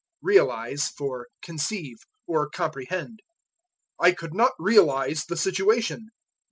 Realize 0.23 0.89
for 0.89 1.27
Conceive, 1.43 1.99
or 2.25 2.49
Comprehend. 2.49 3.19
"I 3.99 4.13
could 4.13 4.33
not 4.33 4.53
realize 4.57 5.25
the 5.25 5.37
situation." 5.37 6.09